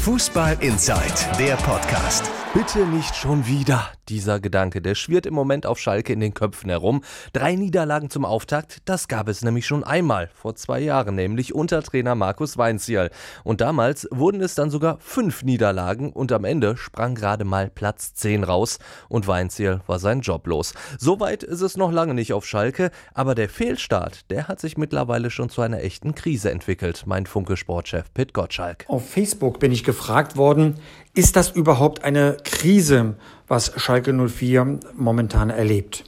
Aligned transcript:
Fußball 0.00 0.56
Inside, 0.60 1.36
der 1.38 1.56
Podcast. 1.56 2.30
Bitte 2.52 2.80
nicht 2.80 3.14
schon 3.14 3.46
wieder. 3.46 3.90
Dieser 4.08 4.40
Gedanke, 4.40 4.82
der 4.82 4.96
schwirrt 4.96 5.24
im 5.24 5.34
Moment 5.34 5.66
auf 5.66 5.78
Schalke 5.78 6.12
in 6.12 6.18
den 6.18 6.34
Köpfen 6.34 6.68
herum. 6.68 7.04
Drei 7.32 7.54
Niederlagen 7.54 8.10
zum 8.10 8.24
Auftakt, 8.24 8.78
das 8.86 9.06
gab 9.06 9.28
es 9.28 9.42
nämlich 9.42 9.66
schon 9.66 9.84
einmal, 9.84 10.30
vor 10.34 10.56
zwei 10.56 10.80
Jahren, 10.80 11.14
nämlich 11.14 11.54
unter 11.54 11.80
Trainer 11.80 12.16
Markus 12.16 12.58
Weinzierl. 12.58 13.10
Und 13.44 13.60
damals 13.60 14.08
wurden 14.10 14.40
es 14.40 14.56
dann 14.56 14.68
sogar 14.68 14.98
fünf 14.98 15.44
Niederlagen 15.44 16.10
und 16.10 16.32
am 16.32 16.44
Ende 16.44 16.76
sprang 16.76 17.14
gerade 17.14 17.44
mal 17.44 17.70
Platz 17.70 18.14
10 18.14 18.42
raus 18.42 18.80
und 19.08 19.28
Weinzierl 19.28 19.82
war 19.86 20.00
sein 20.00 20.22
Job 20.22 20.48
los. 20.48 20.74
Soweit 20.98 21.44
ist 21.44 21.60
es 21.60 21.76
noch 21.76 21.92
lange 21.92 22.14
nicht 22.14 22.32
auf 22.32 22.44
Schalke, 22.44 22.90
aber 23.14 23.36
der 23.36 23.48
Fehlstart, 23.48 24.28
der 24.28 24.48
hat 24.48 24.58
sich 24.58 24.76
mittlerweile 24.76 25.30
schon 25.30 25.50
zu 25.50 25.62
einer 25.62 25.84
echten 25.84 26.16
Krise 26.16 26.50
entwickelt, 26.50 27.06
meint 27.06 27.28
Funke-Sportchef 27.28 28.12
Pitt 28.12 28.34
Gottschalk. 28.34 28.86
Auf 28.88 29.08
Facebook 29.08 29.60
bin 29.60 29.70
ich 29.70 29.84
gefragt 29.90 30.36
worden, 30.36 30.76
ist 31.14 31.34
das 31.34 31.50
überhaupt 31.50 32.04
eine 32.04 32.36
Krise, 32.44 33.16
was 33.48 33.72
Schalke 33.76 34.12
04 34.12 34.78
momentan 34.96 35.50
erlebt? 35.50 36.04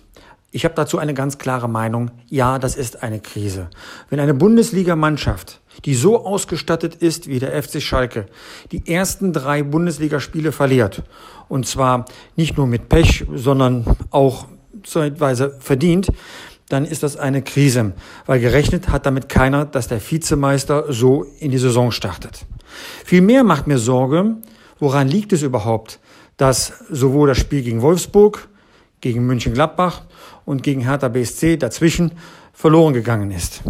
Ich 0.52 0.64
habe 0.64 0.76
dazu 0.76 0.98
eine 0.98 1.14
ganz 1.14 1.38
klare 1.38 1.68
Meinung. 1.68 2.12
Ja, 2.28 2.60
das 2.60 2.76
ist 2.76 3.02
eine 3.02 3.18
Krise. 3.18 3.70
Wenn 4.08 4.20
eine 4.20 4.34
Bundesligamannschaft, 4.34 5.60
die 5.84 5.94
so 5.96 6.24
ausgestattet 6.24 6.94
ist 6.94 7.26
wie 7.26 7.40
der 7.40 7.60
FC 7.60 7.82
Schalke, 7.82 8.26
die 8.70 8.86
ersten 8.86 9.32
drei 9.32 9.64
Bundesligaspiele 9.64 10.52
verliert, 10.52 11.02
und 11.48 11.66
zwar 11.66 12.04
nicht 12.36 12.56
nur 12.56 12.68
mit 12.68 12.88
Pech, 12.88 13.24
sondern 13.34 13.84
auch 14.10 14.46
zeitweise 14.84 15.56
verdient, 15.58 16.06
dann 16.68 16.84
ist 16.84 17.02
das 17.02 17.16
eine 17.16 17.42
Krise, 17.42 17.92
weil 18.26 18.38
gerechnet 18.38 18.88
hat 18.90 19.06
damit 19.06 19.28
keiner, 19.28 19.64
dass 19.64 19.88
der 19.88 20.00
Vizemeister 20.00 20.92
so 20.92 21.26
in 21.40 21.50
die 21.50 21.58
Saison 21.58 21.90
startet. 21.90 22.46
Vielmehr 23.04 23.44
macht 23.44 23.66
mir 23.66 23.78
Sorge, 23.78 24.36
Woran 24.82 25.06
liegt 25.06 25.32
es 25.32 25.42
überhaupt, 25.42 26.00
dass 26.36 26.72
sowohl 26.90 27.28
das 27.28 27.38
Spiel 27.38 27.62
gegen 27.62 27.82
Wolfsburg, 27.82 28.48
gegen 29.00 29.24
München-Gladbach 29.24 30.02
und 30.44 30.64
gegen 30.64 30.80
Hertha 30.80 31.06
BSC 31.06 31.56
dazwischen 31.56 32.10
verloren 32.52 32.92
gegangen 32.92 33.30
ist? 33.30 33.62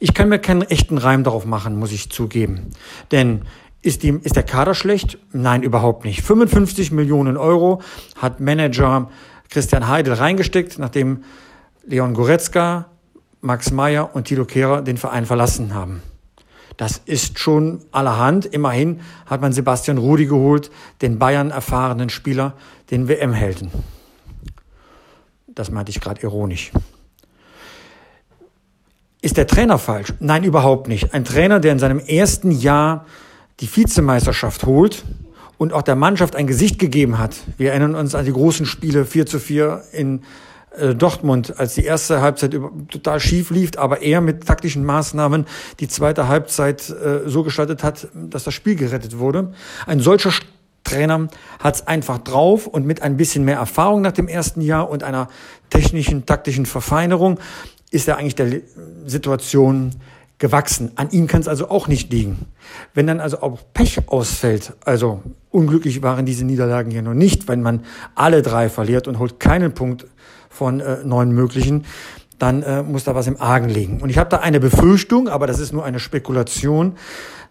Ich 0.00 0.14
kann 0.14 0.30
mir 0.30 0.38
keinen 0.38 0.62
echten 0.62 0.96
Reim 0.96 1.24
darauf 1.24 1.44
machen, 1.44 1.78
muss 1.78 1.92
ich 1.92 2.08
zugeben. 2.08 2.70
Denn 3.12 3.42
ist, 3.82 4.02
die, 4.02 4.18
ist 4.22 4.34
der 4.34 4.44
Kader 4.44 4.72
schlecht? 4.72 5.18
Nein, 5.30 5.62
überhaupt 5.62 6.06
nicht. 6.06 6.22
55 6.22 6.90
Millionen 6.90 7.36
Euro 7.36 7.82
hat 8.16 8.40
Manager 8.40 9.10
Christian 9.50 9.88
Heidel 9.88 10.14
reingesteckt, 10.14 10.78
nachdem 10.78 11.22
Leon 11.84 12.14
Goretzka, 12.14 12.86
Max 13.42 13.72
Meyer 13.72 14.16
und 14.16 14.24
Tilo 14.24 14.46
Kehrer 14.46 14.80
den 14.80 14.96
Verein 14.96 15.26
verlassen 15.26 15.74
haben. 15.74 16.00
Das 16.76 17.00
ist 17.06 17.38
schon 17.38 17.80
allerhand. 17.90 18.46
Immerhin 18.46 19.00
hat 19.26 19.40
man 19.40 19.52
Sebastian 19.52 19.98
Rudi 19.98 20.26
geholt, 20.26 20.70
den 21.02 21.18
Bayern 21.18 21.50
erfahrenen 21.50 22.10
Spieler, 22.10 22.54
den 22.90 23.08
WM-Helden. 23.08 23.70
Das 25.48 25.70
meinte 25.70 25.90
ich 25.90 26.00
gerade 26.00 26.20
ironisch. 26.20 26.70
Ist 29.22 29.38
der 29.38 29.46
Trainer 29.46 29.78
falsch? 29.78 30.12
Nein, 30.20 30.44
überhaupt 30.44 30.86
nicht. 30.86 31.14
Ein 31.14 31.24
Trainer, 31.24 31.60
der 31.60 31.72
in 31.72 31.78
seinem 31.78 31.98
ersten 31.98 32.50
Jahr 32.50 33.06
die 33.60 33.74
Vizemeisterschaft 33.74 34.66
holt 34.66 35.04
und 35.58 35.72
auch 35.72 35.82
der 35.82 35.96
Mannschaft 35.96 36.36
ein 36.36 36.46
Gesicht 36.46 36.78
gegeben 36.78 37.18
hat. 37.18 37.36
Wir 37.56 37.70
erinnern 37.70 37.94
uns 37.94 38.14
an 38.14 38.26
die 38.26 38.32
großen 38.32 38.66
Spiele 38.66 39.06
4 39.06 39.26
zu 39.26 39.40
4 39.40 39.82
in 39.92 40.22
Dortmund, 40.94 41.58
als 41.58 41.74
die 41.74 41.84
erste 41.84 42.20
Halbzeit 42.20 42.58
total 42.90 43.20
schief 43.20 43.50
lief, 43.50 43.72
aber 43.76 44.02
er 44.02 44.20
mit 44.20 44.46
taktischen 44.46 44.84
Maßnahmen 44.84 45.46
die 45.80 45.88
zweite 45.88 46.28
Halbzeit 46.28 46.90
äh, 46.90 47.28
so 47.28 47.42
gestaltet 47.42 47.82
hat, 47.82 48.08
dass 48.14 48.44
das 48.44 48.54
Spiel 48.54 48.76
gerettet 48.76 49.18
wurde. 49.18 49.52
Ein 49.86 50.00
solcher 50.00 50.32
Trainer 50.84 51.28
hat 51.58 51.74
es 51.76 51.86
einfach 51.86 52.18
drauf 52.18 52.66
und 52.66 52.86
mit 52.86 53.02
ein 53.02 53.16
bisschen 53.16 53.44
mehr 53.44 53.56
Erfahrung 53.56 54.02
nach 54.02 54.12
dem 54.12 54.28
ersten 54.28 54.60
Jahr 54.60 54.88
und 54.88 55.02
einer 55.02 55.28
technischen, 55.70 56.26
taktischen 56.26 56.66
Verfeinerung 56.66 57.38
ist 57.90 58.08
er 58.08 58.18
eigentlich 58.18 58.34
der 58.34 58.60
Situation 59.04 59.90
gewachsen. 60.38 60.92
An 60.96 61.10
ihm 61.10 61.26
kann 61.26 61.40
es 61.40 61.48
also 61.48 61.70
auch 61.70 61.88
nicht 61.88 62.12
liegen. 62.12 62.46
Wenn 62.94 63.06
dann 63.06 63.20
also 63.20 63.40
auch 63.40 63.58
Pech 63.72 64.08
ausfällt, 64.08 64.74
also 64.84 65.22
unglücklich 65.50 66.02
waren 66.02 66.26
diese 66.26 66.44
Niederlagen 66.44 66.90
hier 66.90 67.02
noch 67.02 67.14
nicht, 67.14 67.48
wenn 67.48 67.62
man 67.62 67.84
alle 68.14 68.42
drei 68.42 68.68
verliert 68.68 69.08
und 69.08 69.18
holt 69.18 69.40
keinen 69.40 69.72
Punkt 69.72 70.06
von 70.56 70.80
äh, 70.80 71.04
neun 71.04 71.32
möglichen, 71.32 71.84
dann 72.38 72.62
äh, 72.62 72.82
muss 72.82 73.04
da 73.04 73.14
was 73.14 73.26
im 73.26 73.40
Argen 73.40 73.68
liegen. 73.68 74.00
Und 74.00 74.10
ich 74.10 74.18
habe 74.18 74.30
da 74.30 74.38
eine 74.38 74.60
Befürchtung, 74.60 75.28
aber 75.28 75.46
das 75.46 75.58
ist 75.58 75.72
nur 75.72 75.84
eine 75.84 76.00
Spekulation, 76.00 76.94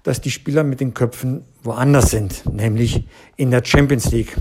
dass 0.05 0.21
die 0.21 0.31
Spieler 0.31 0.63
mit 0.63 0.79
den 0.79 0.93
Köpfen 0.93 1.43
woanders 1.65 2.11
sind, 2.11 2.43
nämlich 2.53 3.05
in 3.37 3.51
der 3.51 3.65
Champions 3.65 4.11
League. 4.11 4.37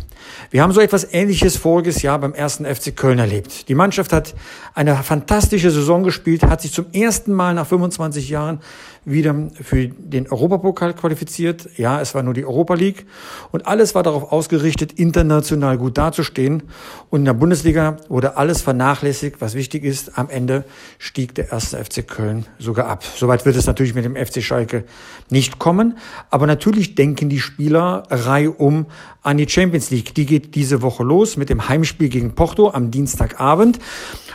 Wir 0.51 0.63
haben 0.63 0.73
so 0.73 0.81
etwas 0.81 1.13
Ähnliches 1.13 1.57
voriges 1.57 2.03
Jahr 2.03 2.19
beim 2.19 2.35
ersten 2.35 2.67
FC 2.67 2.95
Köln 2.95 3.19
erlebt. 3.19 3.69
Die 3.69 3.75
Mannschaft 3.75 4.13
hat 4.13 4.35
eine 4.75 4.95
fantastische 4.97 5.71
Saison 5.71 6.05
gespielt, 6.05 6.45
hat 6.45 6.61
sich 6.61 6.73
zum 6.73 6.87
ersten 6.93 7.33
Mal 7.33 7.55
nach 7.55 7.67
25 7.67 8.29
Jahren 8.29 8.61
wieder 9.07 9.35
für 9.61 9.89
den 9.89 10.31
Europapokal 10.31 10.95
qualifiziert. 10.95 11.69
Ja, 11.77 12.01
es 12.01 12.15
war 12.15 12.23
nur 12.23 12.35
die 12.35 12.45
Europa 12.45 12.75
League 12.75 13.07
und 13.53 13.67
alles 13.67 13.95
war 13.95 14.03
darauf 14.03 14.33
ausgerichtet, 14.33 14.93
international 14.93 15.79
gut 15.79 15.99
dazustehen. 15.99 16.63
Und 17.11 17.21
in 17.21 17.25
der 17.25 17.35
Bundesliga 17.35 17.97
wurde 18.09 18.37
alles 18.37 18.63
vernachlässigt, 18.63 19.41
was 19.41 19.55
wichtig 19.55 19.85
ist. 19.85 20.19
Am 20.19 20.29
Ende 20.29 20.65
stieg 20.99 21.35
der 21.35 21.53
erste 21.53 21.83
FC 21.83 22.07
Köln 22.07 22.47
sogar 22.59 22.87
ab. 22.87 23.05
Soweit 23.17 23.45
wird 23.45 23.57
es 23.57 23.67
natürlich 23.67 23.95
mit 23.95 24.05
dem 24.05 24.17
FC 24.17 24.43
Schalke 24.43 24.85
nicht 25.31 25.54
kommen. 25.59 25.99
Aber 26.31 26.47
natürlich 26.47 26.95
denken 26.95 27.29
die 27.29 27.41
Spieler 27.41 28.05
reihum 28.11 28.87
an 29.23 29.37
die 29.37 29.49
Champions 29.49 29.91
League. 29.91 30.15
Die 30.15 30.27
geht 30.27 30.55
diese 30.55 30.83
Woche 30.83 31.03
los 31.03 31.37
mit 31.37 31.49
dem 31.49 31.69
Heimspiel 31.69 32.09
gegen 32.09 32.35
Porto 32.35 32.71
am 32.71 32.91
Dienstagabend. 32.91 33.79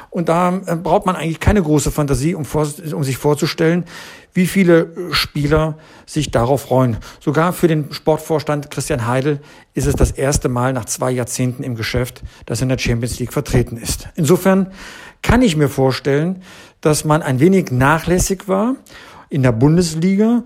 Und 0.09 0.29
da 0.29 0.61
äh, 0.65 0.75
braucht 0.75 1.05
man 1.05 1.15
eigentlich 1.15 1.39
keine 1.39 1.61
große 1.61 1.91
Fantasie, 1.91 2.35
um, 2.35 2.45
vor, 2.45 2.67
um 2.93 3.03
sich 3.03 3.17
vorzustellen, 3.17 3.85
wie 4.33 4.47
viele 4.47 4.93
Spieler 5.11 5.77
sich 6.05 6.31
darauf 6.31 6.61
freuen. 6.61 6.97
Sogar 7.19 7.53
für 7.53 7.67
den 7.67 7.91
Sportvorstand 7.91 8.71
Christian 8.71 9.07
Heidel 9.07 9.41
ist 9.73 9.87
es 9.87 9.95
das 9.95 10.11
erste 10.11 10.49
Mal 10.49 10.73
nach 10.73 10.85
zwei 10.85 11.11
Jahrzehnten 11.11 11.63
im 11.63 11.75
Geschäft, 11.75 12.23
dass 12.45 12.59
er 12.59 12.63
in 12.63 12.69
der 12.69 12.77
Champions 12.77 13.19
League 13.19 13.33
vertreten 13.33 13.77
ist. 13.77 14.09
Insofern 14.15 14.71
kann 15.21 15.41
ich 15.41 15.55
mir 15.55 15.69
vorstellen, 15.69 16.41
dass 16.81 17.05
man 17.05 17.21
ein 17.21 17.39
wenig 17.39 17.71
nachlässig 17.71 18.47
war 18.47 18.75
in 19.29 19.43
der 19.43 19.51
Bundesliga 19.51 20.43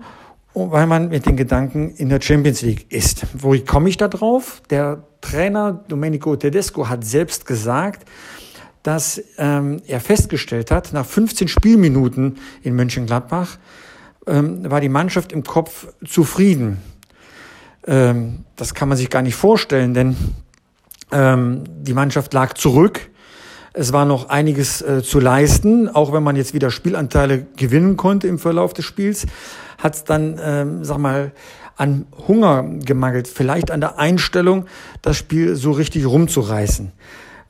weil 0.54 0.86
man 0.86 1.08
mit 1.08 1.26
den 1.26 1.36
Gedanken 1.36 1.90
in 1.90 2.08
der 2.08 2.20
Champions 2.20 2.62
League 2.62 2.90
ist. 2.90 3.26
Wo 3.34 3.56
komme 3.58 3.88
ich 3.88 3.96
da 3.96 4.08
drauf? 4.08 4.62
Der 4.70 5.02
Trainer 5.20 5.84
Domenico 5.88 6.36
Tedesco 6.36 6.88
hat 6.88 7.04
selbst 7.04 7.44
gesagt, 7.44 8.08
dass 8.84 9.20
ähm, 9.38 9.82
er 9.86 10.00
festgestellt 10.00 10.70
hat, 10.70 10.92
nach 10.92 11.06
15 11.06 11.48
Spielminuten 11.48 12.38
in 12.62 12.76
Mönchengladbach 12.76 13.58
ähm, 14.26 14.70
war 14.70 14.80
die 14.80 14.88
Mannschaft 14.88 15.32
im 15.32 15.42
Kopf 15.42 15.88
zufrieden. 16.06 16.78
Ähm, 17.86 18.44
das 18.56 18.74
kann 18.74 18.88
man 18.88 18.98
sich 18.98 19.10
gar 19.10 19.22
nicht 19.22 19.34
vorstellen, 19.34 19.94
denn 19.94 20.16
ähm, 21.10 21.64
die 21.66 21.94
Mannschaft 21.94 22.32
lag 22.32 22.54
zurück. 22.54 23.10
Es 23.76 23.92
war 23.92 24.04
noch 24.04 24.28
einiges 24.28 24.82
äh, 24.82 25.02
zu 25.02 25.18
leisten, 25.18 25.88
auch 25.88 26.12
wenn 26.12 26.22
man 26.22 26.36
jetzt 26.36 26.54
wieder 26.54 26.70
Spielanteile 26.70 27.44
gewinnen 27.56 27.96
konnte 27.96 28.28
im 28.28 28.38
Verlauf 28.38 28.72
des 28.72 28.84
Spiels, 28.84 29.26
hat 29.78 29.96
es 29.96 30.04
dann, 30.04 30.40
ähm, 30.40 30.84
sag 30.84 30.98
mal, 30.98 31.32
an 31.76 32.06
Hunger 32.28 32.62
gemangelt, 32.84 33.26
vielleicht 33.26 33.72
an 33.72 33.80
der 33.80 33.98
Einstellung, 33.98 34.66
das 35.02 35.16
Spiel 35.16 35.56
so 35.56 35.72
richtig 35.72 36.06
rumzureißen. 36.06 36.92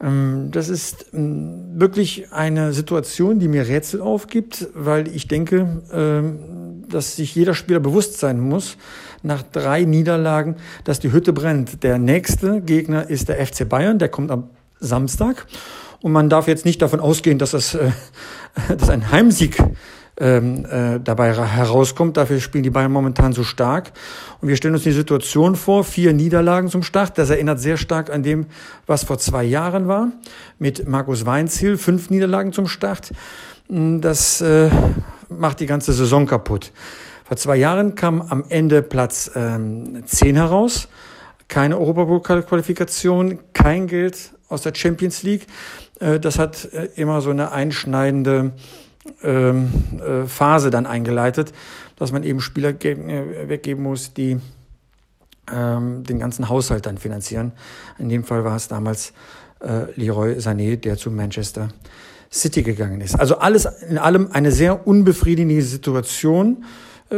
Ähm, 0.01 0.49
das 0.51 0.71
ist 0.71 1.07
ähm, 1.13 1.79
wirklich 1.79 2.33
eine 2.33 2.73
Situation, 2.73 3.39
die 3.39 3.49
mir 3.49 3.69
Rätsel 3.69 4.01
aufgibt, 4.01 4.69
weil 4.75 5.09
ich 5.09 5.29
denke, 5.29 5.83
ähm, 5.93 6.85
dass 6.89 7.17
sich 7.17 7.35
jeder 7.35 7.53
Spieler 7.53 7.81
bewusst 7.81 8.19
sein 8.19 8.41
muss, 8.41 8.79
nach 9.23 9.43
drei 9.43 9.85
Niederlagen, 9.85 10.57
dass 10.85 11.01
die 11.01 11.13
Hütte 11.13 11.35
brennt. 11.35 11.83
Der 11.83 11.99
nächste 11.99 12.63
Gegner 12.63 13.11
ist 13.11 13.29
der 13.29 13.45
FC 13.45 13.69
Bayern, 13.69 13.99
der 13.99 14.09
kommt 14.09 14.31
am 14.31 14.49
Samstag. 14.81 15.47
Und 16.05 16.13
man 16.13 16.29
darf 16.29 16.49
jetzt 16.49 16.67
nicht 16.67 16.83
davon 16.83 17.01
ausgehen, 17.01 17.39
dass 17.39 17.53
das 17.53 17.75
äh, 17.75 17.91
dass 18.77 18.91
ein 18.91 19.11
Heimsieg 19.11 19.57
ähm, 20.21 20.67
äh, 20.67 21.01
dabei 21.01 21.33
herauskommt. 21.33 22.19
Dafür 22.19 22.41
spielen 22.41 22.63
die 22.63 22.69
Bayern 22.69 22.93
momentan 22.93 23.33
so 23.33 23.43
stark. 23.43 23.91
Und 24.43 24.49
wir 24.49 24.57
stellen 24.57 24.75
uns 24.75 24.83
die 24.83 24.93
Situation 24.93 25.57
vor, 25.57 25.83
vier 25.83 26.13
Niederlagen 26.13 26.69
zum 26.69 26.83
Start. 26.83 27.17
Das 27.17 27.31
erinnert 27.31 27.59
sehr 27.59 27.79
stark 27.79 28.13
an 28.13 28.23
dem, 28.23 28.49
was 28.87 29.05
vor 29.05 29.17
zwei 29.17 29.45
Jahren 29.45 29.89
war, 29.89 30.13
mit 30.59 30.87
Markus 30.87 31.25
Weinziel, 31.25 31.79
fünf 31.79 32.11
Niederlagen 32.11 32.53
zum 32.53 32.67
Start. 32.67 33.11
Hm, 33.71 34.03
das 34.03 34.43
äh, 34.43 34.69
macht 35.31 35.61
die 35.61 35.67
ganze 35.67 35.95
Saison 35.95 36.27
kaputt. 36.27 36.71
Vor 37.25 37.39
zwei 37.39 37.57
Jahren 37.57 37.95
kam 37.95 38.21
am 38.21 38.45
Ende 38.51 38.83
Platz 38.83 39.31
ähm, 39.35 40.03
10 40.05 40.37
heraus. 40.37 40.87
Keine 41.49 41.79
Europapokal-Qualifikation, 41.79 43.39
kein 43.55 43.87
Geld 43.87 44.34
aus 44.49 44.63
der 44.63 44.75
Champions 44.75 45.23
League. 45.23 45.47
Äh, 46.01 46.21
das 46.21 46.39
hat 46.39 46.67
äh, 46.73 46.89
immer 46.97 47.21
so 47.21 47.31
eine 47.31 47.53
einschneidende 47.53 48.53
ähm, 49.23 49.73
äh, 49.99 50.27
Phase 50.27 50.71
dann 50.71 50.87
eingeleitet, 50.87 51.53
dass 51.97 52.13
man 52.13 52.25
eben 52.25 52.41
Spieler 52.41 52.73
weggeben 52.73 53.83
muss, 53.83 54.15
die 54.15 54.39
ähm, 55.53 56.05
den 56.05 56.19
ganzen 56.19 56.49
Haushalt 56.49 56.87
dann 56.87 56.99
finanzieren. 56.99 57.53
In 57.99 58.09
dem 58.09 58.25
Fall 58.25 58.45
war 58.45 58.57
es 58.57 58.69
damals 58.69 59.13
Leroy 59.97 60.33
Sané, 60.41 60.77
der 60.77 60.99
zu 60.99 61.11
Manchester 61.11 61.69
City 62.31 62.63
gegangen 62.63 63.01
ist. 63.01 63.15
Also 63.19 63.39
alles 63.39 63.67
in 63.89 63.97
allem 63.97 64.29
eine 64.31 64.53
sehr 64.53 64.87
unbefriedigende 64.87 65.63
Situation 65.63 66.65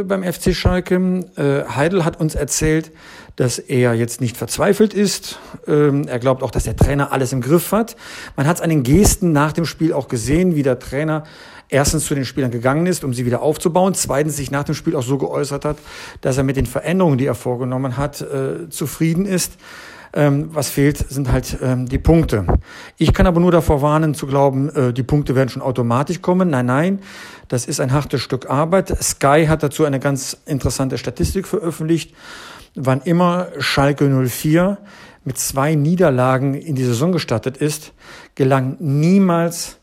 beim 0.03 0.23
FC 0.23 0.53
Schalke. 0.53 0.95
Äh, 1.35 1.63
Heidel 1.69 2.05
hat 2.05 2.19
uns 2.19 2.35
erzählt, 2.35 2.91
dass 3.35 3.59
er 3.59 3.93
jetzt 3.93 4.21
nicht 4.21 4.35
verzweifelt 4.35 4.93
ist. 4.93 5.39
Ähm, 5.67 6.07
er 6.07 6.19
glaubt 6.19 6.43
auch, 6.43 6.51
dass 6.51 6.63
der 6.63 6.75
Trainer 6.75 7.11
alles 7.11 7.33
im 7.33 7.41
Griff 7.41 7.71
hat. 7.71 7.95
Man 8.35 8.47
hat 8.47 8.57
es 8.57 8.61
an 8.61 8.69
den 8.69 8.83
Gesten 8.83 9.31
nach 9.31 9.53
dem 9.53 9.65
Spiel 9.65 9.93
auch 9.93 10.07
gesehen, 10.07 10.55
wie 10.55 10.63
der 10.63 10.79
Trainer 10.79 11.23
erstens 11.69 12.05
zu 12.05 12.15
den 12.15 12.25
Spielern 12.25 12.51
gegangen 12.51 12.85
ist, 12.85 13.03
um 13.03 13.13
sie 13.13 13.25
wieder 13.25 13.41
aufzubauen, 13.41 13.93
zweitens 13.93 14.37
sich 14.37 14.51
nach 14.51 14.63
dem 14.63 14.75
Spiel 14.75 14.95
auch 14.95 15.03
so 15.03 15.17
geäußert 15.17 15.65
hat, 15.65 15.77
dass 16.21 16.37
er 16.37 16.43
mit 16.43 16.55
den 16.55 16.65
Veränderungen, 16.65 17.17
die 17.17 17.25
er 17.25 17.35
vorgenommen 17.35 17.97
hat, 17.97 18.21
äh, 18.21 18.69
zufrieden 18.69 19.25
ist. 19.25 19.53
Ähm, 20.17 20.49
was 20.51 20.71
fehlt, 20.71 20.97
sind 20.97 21.31
halt 21.31 21.59
ähm, 21.61 21.87
die 21.87 21.99
Punkte. 21.99 22.47
Ich 22.97 23.13
kann 23.13 23.27
aber 23.27 23.39
nur 23.39 23.51
davor 23.51 23.83
warnen, 23.83 24.15
zu 24.15 24.25
glauben, 24.25 24.69
äh, 24.69 24.91
die 24.91 25.03
Punkte 25.03 25.35
werden 25.35 25.49
schon 25.49 25.61
automatisch 25.61 26.23
kommen. 26.23 26.49
Nein, 26.49 26.65
nein, 26.65 26.99
das 27.49 27.67
ist 27.67 27.79
ein 27.79 27.91
hartes 27.91 28.21
Stück 28.21 28.49
Arbeit. 28.49 28.97
Sky 28.99 29.45
hat 29.47 29.61
dazu 29.61 29.85
eine 29.85 29.99
ganz 29.99 30.35
interessante 30.47 30.97
Statistik 30.97 31.45
veröffentlicht. 31.45 32.15
Wann 32.73 33.01
immer 33.01 33.49
Schalke 33.59 34.09
04 34.09 34.79
mit 35.23 35.37
zwei 35.37 35.75
Niederlagen 35.75 36.55
in 36.55 36.73
die 36.73 36.85
Saison 36.85 37.11
gestartet 37.11 37.57
ist, 37.57 37.93
gelang 38.33 38.77
niemals 38.79 39.77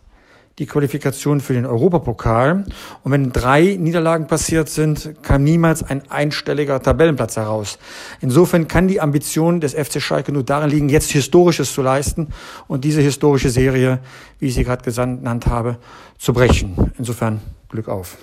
die 0.59 0.67
Qualifikation 0.67 1.41
für 1.41 1.53
den 1.53 1.67
Europapokal. 1.67 2.65
Und 3.03 3.12
wenn 3.12 3.33
drei 3.33 3.77
Niederlagen 3.79 4.27
passiert 4.27 4.69
sind, 4.69 5.15
kam 5.23 5.43
niemals 5.43 5.83
ein 5.83 6.03
einstelliger 6.11 6.81
Tabellenplatz 6.81 7.37
heraus. 7.37 7.79
Insofern 8.21 8.69
kann 8.69 8.89
die 8.89 9.01
Ambition 9.01 9.61
des 9.61 9.75
FC 9.75 10.01
Schalke 10.01 10.33
nur 10.33 10.45
darin 10.45 10.71
liegen, 10.71 10.89
jetzt 10.89 11.11
Historisches 11.11 11.73
zu 11.73 11.83
leisten 11.83 12.29
und 12.69 12.85
diese 12.85 13.01
historische 13.01 13.51
Serie, 13.51 13.99
wie 14.39 14.47
ich 14.47 14.55
sie 14.55 14.65
gerade 14.65 14.89
genannt 14.89 15.47
habe, 15.47 15.79
zu 16.19 16.33
brechen. 16.33 16.93
Insofern 16.99 17.41
Glück 17.69 17.89
auf. 17.89 18.17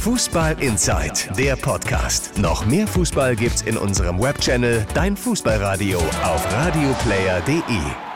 Fußball 0.00 0.56
Inside, 0.60 1.34
der 1.36 1.54
Podcast. 1.56 2.38
Noch 2.38 2.66
mehr 2.66 2.86
Fußball 2.86 3.36
gibt's 3.36 3.62
in 3.62 3.76
unserem 3.76 4.20
Webchannel 4.20 4.86
Dein 4.94 5.16
Fußballradio 5.16 5.98
auf 5.98 6.52
radioplayer.de. 6.52 8.07